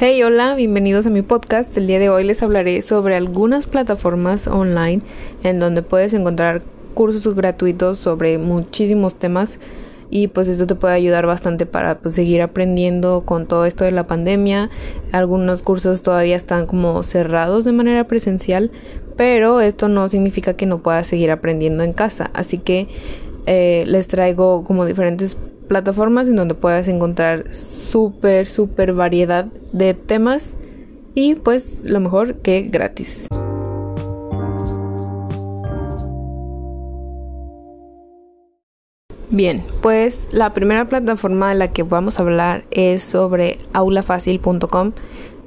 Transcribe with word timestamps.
Hey, 0.00 0.22
hola, 0.22 0.54
bienvenidos 0.54 1.06
a 1.06 1.10
mi 1.10 1.22
podcast. 1.22 1.76
El 1.76 1.88
día 1.88 1.98
de 1.98 2.08
hoy 2.08 2.22
les 2.22 2.40
hablaré 2.44 2.82
sobre 2.82 3.16
algunas 3.16 3.66
plataformas 3.66 4.46
online 4.46 5.02
en 5.42 5.58
donde 5.58 5.82
puedes 5.82 6.14
encontrar 6.14 6.62
cursos 6.94 7.34
gratuitos 7.34 7.98
sobre 7.98 8.38
muchísimos 8.38 9.16
temas 9.16 9.58
y 10.08 10.28
pues 10.28 10.46
esto 10.46 10.68
te 10.68 10.76
puede 10.76 10.94
ayudar 10.94 11.26
bastante 11.26 11.66
para 11.66 11.98
pues, 11.98 12.14
seguir 12.14 12.42
aprendiendo 12.42 13.24
con 13.26 13.48
todo 13.48 13.64
esto 13.64 13.82
de 13.82 13.90
la 13.90 14.06
pandemia. 14.06 14.70
Algunos 15.10 15.62
cursos 15.62 16.00
todavía 16.00 16.36
están 16.36 16.66
como 16.66 17.02
cerrados 17.02 17.64
de 17.64 17.72
manera 17.72 18.04
presencial, 18.04 18.70
pero 19.16 19.60
esto 19.60 19.88
no 19.88 20.08
significa 20.08 20.54
que 20.54 20.66
no 20.66 20.78
puedas 20.78 21.08
seguir 21.08 21.32
aprendiendo 21.32 21.82
en 21.82 21.92
casa. 21.92 22.30
Así 22.34 22.58
que 22.58 22.86
eh, 23.46 23.82
les 23.88 24.06
traigo 24.06 24.62
como 24.62 24.84
diferentes 24.84 25.36
plataformas 25.68 26.28
en 26.28 26.36
donde 26.36 26.54
puedas 26.54 26.88
encontrar 26.88 27.54
súper, 27.54 28.46
súper 28.46 28.92
variedad 28.94 29.44
de 29.72 29.94
temas 29.94 30.54
y 31.14 31.34
pues 31.36 31.80
lo 31.84 32.00
mejor 32.00 32.36
que 32.36 32.62
gratis. 32.62 33.28
Bien, 39.30 39.62
pues 39.82 40.28
la 40.32 40.54
primera 40.54 40.86
plataforma 40.86 41.50
de 41.50 41.54
la 41.54 41.68
que 41.68 41.82
vamos 41.82 42.18
a 42.18 42.22
hablar 42.22 42.64
es 42.70 43.02
sobre 43.02 43.58
aulafacil.com. 43.74 44.92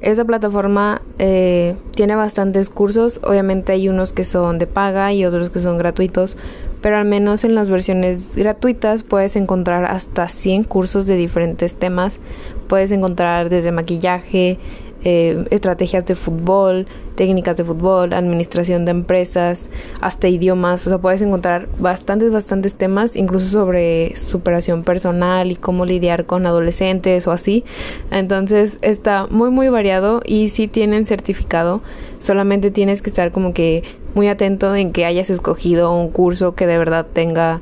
Esta 0.02 0.26
plataforma 0.26 1.04
eh, 1.20 1.76
tiene 1.94 2.16
bastantes 2.16 2.70
cursos, 2.70 3.20
obviamente 3.24 3.74
hay 3.74 3.88
unos 3.88 4.14
que 4.14 4.24
son 4.24 4.58
de 4.58 4.66
paga 4.66 5.14
y 5.14 5.26
otros 5.26 5.52
que 5.52 5.60
son 5.60 5.78
gratuitos, 5.78 6.38
pero 6.82 6.98
al 6.98 7.06
menos 7.06 7.44
en 7.44 7.54
las 7.54 7.70
versiones 7.70 8.36
gratuitas 8.36 9.04
puedes 9.04 9.36
encontrar 9.36 9.86
hasta 9.86 10.28
100 10.28 10.64
cursos 10.64 11.06
de 11.06 11.16
diferentes 11.16 11.76
temas. 11.76 12.20
Puedes 12.68 12.92
encontrar 12.92 13.50
desde 13.50 13.72
maquillaje, 13.72 14.58
eh, 15.04 15.46
estrategias 15.50 16.06
de 16.06 16.16
fútbol, 16.16 16.86
técnicas 17.16 17.58
de 17.58 17.64
fútbol, 17.64 18.14
administración 18.14 18.86
de 18.86 18.92
empresas, 18.92 19.70
hasta 20.00 20.28
idiomas. 20.28 20.86
O 20.86 20.90
sea, 20.90 21.00
puedes 21.00 21.22
encontrar 21.22 21.68
bastantes, 21.80 22.32
bastantes 22.32 22.76
temas, 22.76 23.16
incluso 23.16 23.48
sobre 23.48 24.16
superación 24.16 24.84
personal 24.84 25.52
y 25.52 25.56
cómo 25.56 25.86
lidiar 25.86 26.26
con 26.26 26.46
adolescentes 26.46 27.28
o 27.28 27.32
así. 27.32 27.64
Entonces 28.12 28.78
está 28.82 29.28
muy, 29.30 29.50
muy 29.50 29.70
variado 29.70 30.22
y 30.26 30.50
si 30.50 30.68
tienen 30.68 31.06
certificado. 31.06 31.82
Solamente 32.20 32.72
tienes 32.72 33.02
que 33.02 33.10
estar 33.10 33.32
como 33.32 33.54
que 33.54 33.84
muy 34.14 34.28
atento 34.28 34.76
en 34.76 34.92
que 34.92 35.06
hayas 35.06 35.30
escogido 35.30 35.94
un 35.94 36.10
curso 36.10 36.56
que 36.56 36.68
de 36.68 36.78
verdad 36.78 37.08
tenga 37.12 37.62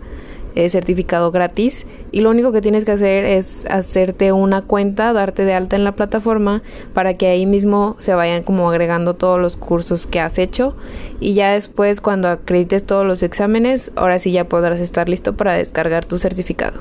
eh, 0.56 0.70
certificado 0.70 1.32
gratis 1.32 1.86
y 2.12 2.22
lo 2.22 2.30
único 2.30 2.52
que 2.52 2.62
tienes 2.62 2.86
que 2.86 2.92
hacer 2.92 3.26
es 3.26 3.66
hacerte 3.70 4.32
una 4.32 4.62
cuenta, 4.62 5.14
darte 5.14 5.46
de 5.46 5.54
alta 5.54 5.76
en 5.76 5.84
la 5.84 5.92
plataforma 5.92 6.62
para 6.94 7.16
que 7.16 7.28
ahí 7.28 7.46
mismo 7.46 7.96
se 8.00 8.14
vayan 8.14 8.44
como 8.44 8.70
agregando 8.70 9.14
todos 9.14 9.40
los 9.40 9.58
cursos 9.58 10.08
que 10.08 10.20
has 10.20 10.38
hecho 10.38 10.76
y 11.20 11.34
ya 11.34 11.54
después 11.54 12.02
cuando 12.02 12.30
acredites 12.30 12.86
todos 12.86 13.06
los 13.06 13.24
exámenes, 13.24 13.92
ahora 13.96 14.20
sí 14.20 14.32
ya 14.32 14.46
podrás 14.46 14.80
estar 14.80 15.10
listo 15.10 15.36
para 15.36 15.54
descargar 15.54 16.06
tu 16.06 16.18
certificado. 16.18 16.80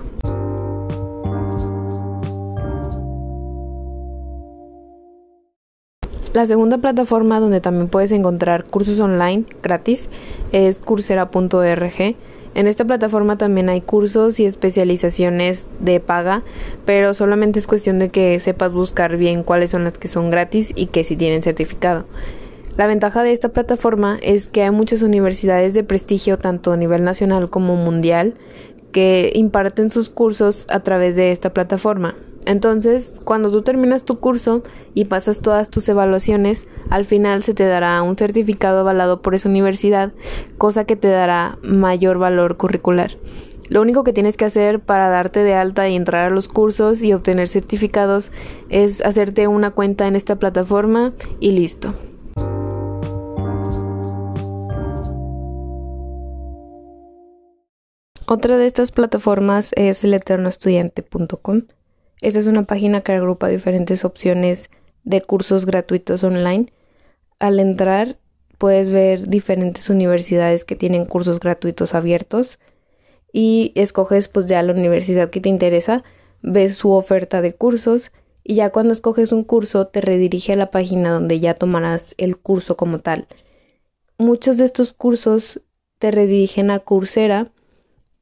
La 6.39 6.47
segunda 6.47 6.79
plataforma 6.79 7.41
donde 7.41 7.61
también 7.61 7.89
puedes 7.89 8.13
encontrar 8.13 8.63
cursos 8.63 9.01
online 9.01 9.43
gratis 9.61 10.09
es 10.53 10.79
coursera.org 10.79 12.15
en 12.55 12.67
esta 12.69 12.85
plataforma 12.85 13.37
también 13.37 13.69
hay 13.69 13.81
cursos 13.81 14.39
y 14.39 14.47
especializaciones 14.47 15.67
de 15.81 15.99
paga, 15.99 16.45
pero 16.85 17.13
solamente 17.13 17.59
es 17.59 17.67
cuestión 17.67 17.99
de 17.99 18.11
que 18.11 18.39
sepas 18.39 18.73
buscar 18.73 19.17
bien 19.17 19.43
cuáles 19.43 19.73
son 19.73 19.83
las 19.83 19.99
que 19.99 20.07
son 20.07 20.31
gratis 20.31 20.73
y 20.77 20.87
que 20.87 21.03
si 21.03 21.17
tienen 21.17 21.43
certificado. 21.43 22.05
La 22.77 22.87
ventaja 22.87 23.25
de 23.25 23.33
esta 23.33 23.49
plataforma 23.49 24.17
es 24.23 24.47
que 24.47 24.63
hay 24.63 24.71
muchas 24.71 25.03
universidades 25.03 25.75
de 25.75 25.83
prestigio 25.83 26.39
tanto 26.39 26.71
a 26.71 26.77
nivel 26.77 27.03
nacional 27.03 27.51
como 27.51 27.75
mundial 27.75 28.35
que 28.93 29.33
imparten 29.35 29.91
sus 29.91 30.09
cursos 30.09 30.67
a 30.71 30.85
través 30.85 31.17
de 31.17 31.33
esta 31.33 31.53
plataforma. 31.53 32.15
Entonces, 32.49 33.13
cuando 33.27 33.51
tú 33.51 33.61
terminas 33.61 34.05
tu 34.05 34.19
curso 34.19 34.63
y 34.95 35.05
pasas 35.05 35.41
todas 35.41 35.69
tus 35.69 35.87
evaluaciones, 35.91 36.67
al 36.89 37.05
final 37.05 37.43
se 37.43 37.53
te 37.53 37.67
dará 37.67 38.01
un 38.01 38.17
certificado 38.17 38.81
avalado 38.81 39.21
por 39.21 39.35
esa 39.35 39.51
universidad, 39.51 40.15
cosa 40.57 40.87
que 40.87 40.97
te 40.97 41.09
dará 41.09 41.59
mayor 41.63 42.17
valor 42.17 42.57
curricular. 42.57 43.19
Lo 43.69 43.83
único 43.83 44.03
que 44.03 44.15
tienes 44.15 44.39
que 44.39 44.47
hacer 44.47 44.81
para 44.81 45.11
darte 45.11 45.43
de 45.43 45.53
alta 45.53 45.91
y 45.91 45.95
entrar 45.95 46.29
a 46.29 46.35
los 46.35 46.49
cursos 46.49 47.03
y 47.03 47.13
obtener 47.13 47.49
certificados 47.49 48.33
es 48.71 49.05
hacerte 49.05 49.47
una 49.47 49.73
cuenta 49.73 50.09
en 50.09 50.17
esta 50.17 50.37
plataforma 50.37 51.13
y 51.41 51.53
listo. 51.53 51.93
Otra 58.27 58.57
de 58.57 58.65
estas 58.65 58.91
plataformas 58.91 59.73
es 59.77 60.03
eleternoestudiante.com. 60.03 61.65
Esta 62.21 62.41
es 62.41 62.47
una 62.47 62.65
página 62.65 63.01
que 63.03 63.13
agrupa 63.13 63.49
diferentes 63.49 64.05
opciones 64.05 64.71
de 65.05 65.21
cursos 65.23 65.67
gratuitos 65.67 66.25
online. 66.25 66.73
Al 67.39 67.61
entrar 67.61 68.19
puedes 68.59 68.91
ver 68.91 69.29
diferentes 69.29 69.89
universidades 69.89 70.65
que 70.65 70.75
tienen 70.75 71.05
cursos 71.05 71.39
gratuitos 71.39 71.95
abiertos 71.95 72.59
y 73.33 73.73
escoges 73.77 74.29
pues 74.29 74.47
ya 74.47 74.63
la 74.63 74.73
universidad 74.73 75.31
que 75.31 75.41
te 75.41 75.49
interesa, 75.49 76.03
ves 76.43 76.75
su 76.75 76.91
oferta 76.91 77.41
de 77.41 77.55
cursos 77.55 78.11
y 78.43 78.57
ya 78.57 78.71
cuando 78.71 78.93
escoges 78.93 79.31
un 79.31 79.45
curso 79.45 79.87
te 79.87 80.01
redirige 80.01 80.55
a 80.55 80.57
la 80.57 80.71
página 80.71 81.11
donde 81.11 81.39
ya 81.39 81.55
tomarás 81.55 82.15
el 82.19 82.37
curso 82.37 82.77
como 82.77 82.99
tal. 82.99 83.29
Muchos 84.17 84.59
de 84.59 84.65
estos 84.65 84.93
cursos 84.93 85.61
te 86.01 86.11
redirigen 86.11 86.71
a 86.71 86.81
Coursera 86.81 87.53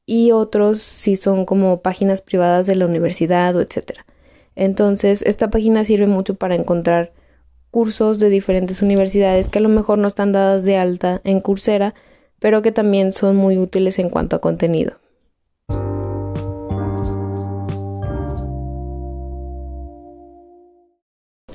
y 0.06 0.30
otros 0.30 0.80
si 0.80 1.16
son 1.16 1.44
como 1.44 1.82
páginas 1.82 2.22
privadas 2.22 2.66
de 2.66 2.76
la 2.76 2.86
universidad 2.86 3.54
o 3.56 3.60
etcétera. 3.60 4.06
Entonces, 4.54 5.22
esta 5.22 5.50
página 5.50 5.84
sirve 5.84 6.06
mucho 6.06 6.34
para 6.34 6.54
encontrar 6.54 7.12
cursos 7.70 8.18
de 8.18 8.30
diferentes 8.30 8.80
universidades 8.80 9.50
que 9.50 9.58
a 9.58 9.62
lo 9.62 9.68
mejor 9.68 9.98
no 9.98 10.08
están 10.08 10.32
dadas 10.32 10.64
de 10.64 10.78
alta 10.78 11.20
en 11.24 11.40
Coursera, 11.40 11.94
pero 12.38 12.62
que 12.62 12.72
también 12.72 13.12
son 13.12 13.36
muy 13.36 13.58
útiles 13.58 13.98
en 13.98 14.08
cuanto 14.08 14.36
a 14.36 14.40
contenido. 14.40 14.94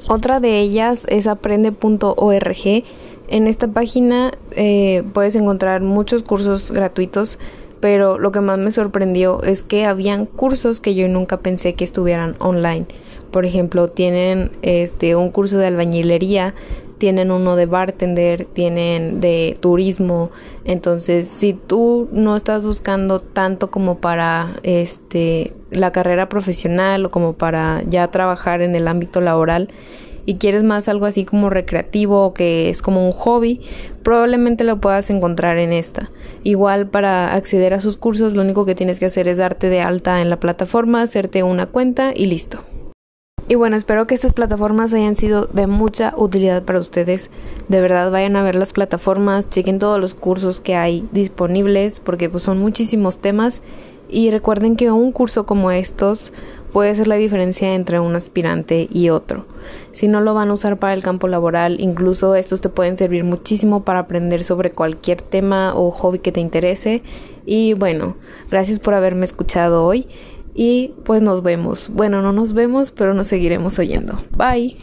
Otra 0.08 0.42
de 0.42 0.60
ellas 0.60 1.06
es 1.08 1.26
aprende.org. 1.26 2.84
En 3.30 3.48
esta 3.48 3.68
página 3.70 4.34
eh, 4.58 5.04
puedes 5.14 5.38
encontrar 5.38 5.82
muchos 5.82 6.22
cursos 6.22 6.70
gratuitos 6.70 7.40
pero 7.82 8.20
lo 8.20 8.32
que 8.32 8.40
más 8.40 8.60
me 8.60 8.72
sorprendió 8.72 9.44
es 9.44 9.64
que 9.64 9.86
habían 9.86 10.26
cursos 10.26 10.80
que 10.80 10.96
yo 10.96 11.08
nunca 11.08 11.38
pensé 11.38 11.74
que 11.74 11.84
estuvieran 11.84 12.36
online. 12.40 12.86
Por 13.32 13.46
ejemplo, 13.46 13.90
tienen 13.90 14.52
este 14.62 15.16
un 15.16 15.32
curso 15.32 15.58
de 15.58 15.68
albañilería, 15.68 16.54
tienen 17.00 17.32
uno 17.32 17.56
de 17.56 17.66
bartender, 17.66 18.46
tienen 18.46 19.20
de 19.22 19.58
turismo. 19.60 20.30
Entonces, 20.66 21.28
si 21.28 21.54
tú 21.54 22.08
no 22.12 22.36
estás 22.36 22.66
buscando 22.66 23.20
tanto 23.20 23.72
como 23.72 23.98
para 23.98 24.60
este 24.62 25.54
la 25.72 25.92
carrera 25.92 26.30
profesional 26.30 27.06
o 27.06 27.10
como 27.10 27.34
para 27.34 27.82
ya 27.90 28.08
trabajar 28.10 28.62
en 28.62 28.76
el 28.76 28.88
ámbito 28.88 29.22
laboral, 29.22 29.70
y 30.26 30.36
quieres 30.36 30.64
más 30.64 30.88
algo 30.88 31.06
así 31.06 31.26
como 31.26 31.50
recreativo 31.50 32.26
o 32.26 32.34
que 32.34 32.70
es 32.70 32.82
como 32.82 33.06
un 33.06 33.12
hobby, 33.12 33.62
probablemente 34.04 34.64
lo 34.64 34.80
puedas 34.80 35.10
encontrar 35.10 35.58
en 35.58 35.74
esta. 35.74 36.10
Igual 36.44 36.88
para 36.88 37.34
acceder 37.34 37.74
a 37.74 37.82
sus 37.82 37.98
cursos 37.98 38.34
lo 38.34 38.42
único 38.42 38.66
que 38.66 38.76
tienes 38.76 39.00
que 39.00 39.06
hacer 39.06 39.28
es 39.28 39.38
darte 39.38 39.70
de 39.70 39.82
alta 39.82 40.22
en 40.22 40.30
la 40.30 40.40
plataforma, 40.40 41.02
hacerte 41.02 41.44
una 41.44 41.68
cuenta 41.68 42.12
y 42.16 42.26
listo. 42.28 42.64
Y 43.52 43.56
bueno, 43.56 43.76
espero 43.76 44.08
que 44.08 44.16
estas 44.16 44.32
plataformas 44.32 44.94
hayan 44.94 45.18
sido 45.18 45.46
de 45.48 45.68
mucha 45.68 46.14
utilidad 46.16 46.64
para 46.64 46.80
ustedes. 46.80 47.30
De 47.68 47.82
verdad, 47.82 48.10
vayan 48.10 48.38
a 48.38 48.44
ver 48.44 48.56
las 48.56 48.72
plataformas, 48.72 49.50
chequen 49.50 49.78
todos 49.78 50.00
los 50.00 50.14
cursos 50.14 50.62
que 50.62 50.76
hay 50.76 51.06
disponibles, 51.12 52.00
porque 52.00 52.30
pues 52.30 52.44
son 52.44 52.60
muchísimos 52.60 53.18
temas. 53.18 53.62
Y 54.10 54.32
recuerden 54.32 54.78
que 54.78 54.90
un 54.92 55.12
curso 55.12 55.46
como 55.46 55.72
estos 55.72 56.32
puede 56.72 56.96
ser 56.96 57.08
la 57.08 57.16
diferencia 57.16 57.74
entre 57.74 58.00
un 58.00 58.16
aspirante 58.16 58.88
y 58.92 59.10
otro. 59.10 59.46
Si 59.92 60.08
no 60.08 60.22
lo 60.22 60.34
van 60.34 60.50
a 60.50 60.54
usar 60.54 60.78
para 60.78 60.94
el 60.94 61.04
campo 61.04 61.28
laboral, 61.28 61.80
incluso 61.80 62.36
estos 62.36 62.62
te 62.62 62.70
pueden 62.70 62.98
servir 62.98 63.24
muchísimo 63.24 63.84
para 63.84 64.00
aprender 64.00 64.44
sobre 64.44 64.72
cualquier 64.72 65.22
tema 65.22 65.74
o 65.76 65.92
hobby 65.92 66.20
que 66.20 66.32
te 66.32 66.40
interese. 66.40 67.04
Y 67.46 67.74
bueno, 67.74 68.16
gracias 68.50 68.80
por 68.80 68.94
haberme 68.94 69.26
escuchado 69.26 69.86
hoy 69.86 70.08
y 70.54 70.94
pues 71.04 71.22
nos 71.22 71.44
vemos. 71.44 71.90
Bueno, 71.90 72.22
no 72.22 72.34
nos 72.34 72.54
vemos, 72.54 72.92
pero 72.92 73.14
nos 73.14 73.28
seguiremos 73.28 73.80
oyendo. 73.80 74.18
Bye. 74.38 74.78